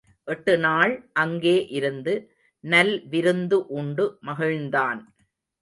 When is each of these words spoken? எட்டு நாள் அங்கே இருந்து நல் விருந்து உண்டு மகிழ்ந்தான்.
எட்டு 0.27 0.53
நாள் 0.57 0.93
அங்கே 1.13 1.67
இருந்து 1.69 2.13
நல் 2.63 2.93
விருந்து 3.09 3.59
உண்டு 3.67 4.07
மகிழ்ந்தான். 4.25 5.01